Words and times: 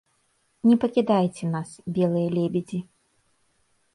Не 0.69 0.77
пакідайце 0.83 1.45
нас, 1.55 1.69
белыя 1.99 2.27
лебедзі. 2.39 2.79